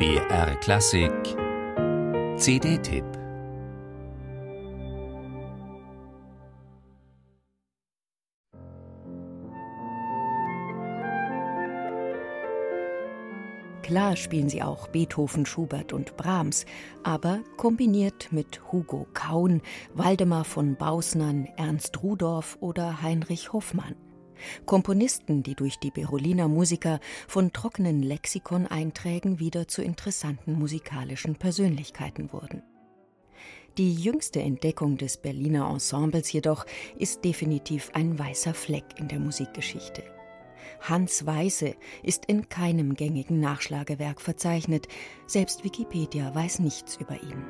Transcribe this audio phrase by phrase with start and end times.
[0.00, 1.12] BR Klassik
[2.38, 3.04] CD-Tipp
[13.82, 16.64] Klar spielen sie auch Beethoven, Schubert und Brahms,
[17.02, 19.60] aber kombiniert mit Hugo Kaun,
[19.92, 23.96] Waldemar von Bausnern, Ernst Rudorf oder Heinrich Hoffmann.
[24.66, 32.62] Komponisten, die durch die Beroliner Musiker von trockenen Lexikoneinträgen wieder zu interessanten musikalischen Persönlichkeiten wurden.
[33.78, 36.66] Die jüngste Entdeckung des Berliner Ensembles jedoch
[36.98, 40.02] ist definitiv ein weißer Fleck in der Musikgeschichte.
[40.80, 44.88] Hans Weiße ist in keinem gängigen Nachschlagewerk verzeichnet,
[45.26, 47.44] selbst Wikipedia weiß nichts über ihn.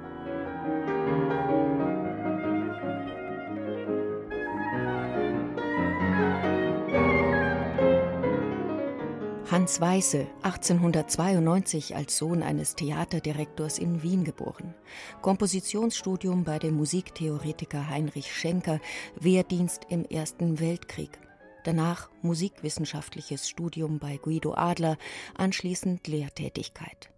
[9.51, 14.75] Hans Weiße, 1892 als Sohn eines Theaterdirektors in Wien geboren.
[15.23, 18.79] Kompositionsstudium bei dem Musiktheoretiker Heinrich Schenker,
[19.19, 21.19] Wehrdienst im Ersten Weltkrieg.
[21.65, 24.97] Danach musikwissenschaftliches Studium bei Guido Adler,
[25.37, 27.11] anschließend Lehrtätigkeit.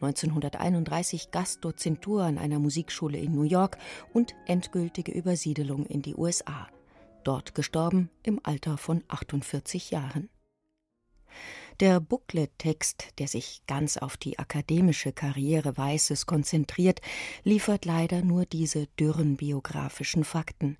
[0.00, 3.78] 1931 Gastdozentur an einer Musikschule in New York
[4.12, 6.66] und endgültige Übersiedelung in die USA.
[7.22, 10.28] Dort gestorben im Alter von 48 Jahren.
[11.80, 17.00] Der Booklet-Text, der sich ganz auf die akademische Karriere Weißes konzentriert,
[17.44, 20.78] liefert leider nur diese dürren biografischen Fakten.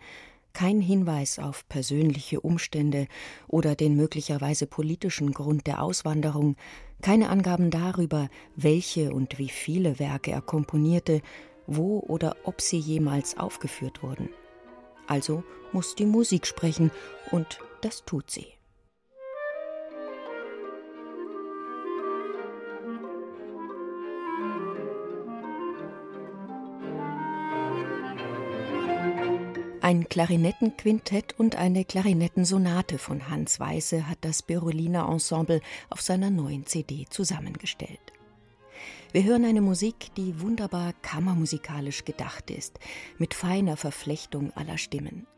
[0.55, 3.09] Kein Hinweis auf persönliche Umstände
[3.47, 6.57] oder den möglicherweise politischen Grund der Auswanderung,
[7.03, 11.21] keine Angaben darüber, welche und wie viele Werke er komponierte,
[11.67, 14.31] wo oder ob sie jemals aufgeführt wurden.
[15.07, 16.91] Also muss die Musik sprechen,
[17.31, 18.56] und das tut sie.
[29.87, 35.61] Ein Klarinettenquintett und eine Klarinettensonate von Hans Weiße hat das Beroliner Ensemble
[35.91, 38.13] auf seiner neuen CD zusammengestellt.
[39.13, 42.81] Wir hören eine Musik, die wunderbar kammermusikalisch gedacht ist,
[43.19, 45.29] mit feiner Verflechtung aller Stimmen.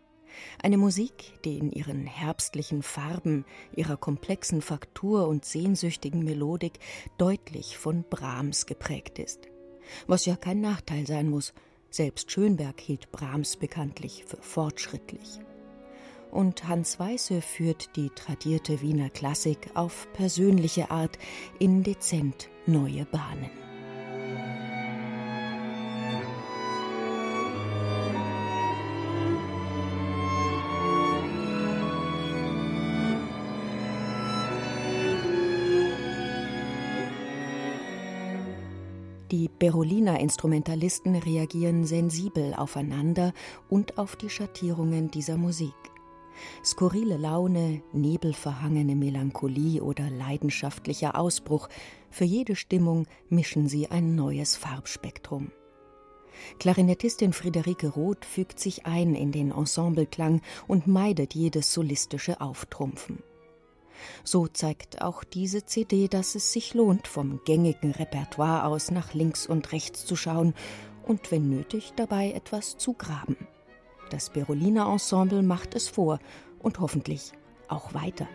[0.63, 3.45] Eine Musik, die in ihren herbstlichen Farben,
[3.77, 6.79] ihrer komplexen Faktur und sehnsüchtigen Melodik
[7.19, 9.41] deutlich von Brahms geprägt ist.
[10.07, 11.53] Was ja kein Nachteil sein muss,
[11.91, 15.41] selbst Schönberg hielt Brahms bekanntlich für fortschrittlich.
[16.31, 21.19] Und Hans Weiße führt die tradierte Wiener Klassik auf persönliche Art
[21.59, 23.68] in dezent neue Bahnen.
[39.31, 43.35] Die Beroliner Instrumentalisten reagieren sensibel aufeinander
[43.69, 45.75] und auf die Schattierungen dieser Musik.
[46.65, 51.69] Skurrile Laune, nebelverhangene Melancholie oder leidenschaftlicher Ausbruch,
[52.11, 55.51] für jede Stimmung mischen sie ein neues Farbspektrum.
[56.59, 63.19] Klarinettistin Friederike Roth fügt sich ein in den Ensembleklang und meidet jedes solistische Auftrumpfen.
[64.25, 69.47] So zeigt auch diese CD, dass es sich lohnt, vom gängigen Repertoire aus nach links
[69.47, 70.55] und rechts zu schauen
[71.07, 73.37] und wenn nötig dabei etwas zu graben.
[74.11, 76.19] Das Berolina Ensemble macht es vor
[76.61, 77.33] und hoffentlich
[77.69, 78.27] auch weiter.